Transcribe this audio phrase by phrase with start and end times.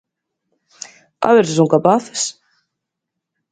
[1.27, 2.21] ¡A ver se son capaces!